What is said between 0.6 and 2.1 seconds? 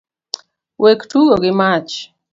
Wek tugo gi mach.